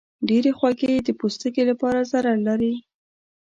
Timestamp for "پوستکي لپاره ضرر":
1.19-2.37